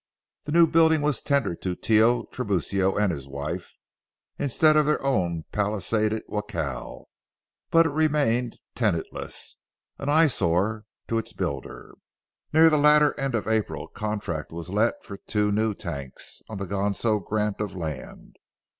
[0.45, 3.75] The new building was tendered to Tio Tiburcio and his wife,
[4.39, 7.07] instead of their own palisaded jacal,
[7.69, 11.93] but it remained tenantless—an eyesore to its builder.
[12.51, 16.57] Near the latter end of April, a contract was let for two new tanks on
[16.57, 18.37] the Ganso grant of land.